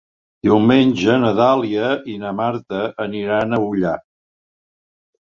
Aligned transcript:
Diumenge 0.45 1.17
na 1.25 1.29
Dàlia 1.41 1.91
i 2.15 2.17
na 2.25 2.33
Marta 2.41 2.83
aniran 3.09 3.55
a 3.55 3.65
Ullà. 3.71 3.97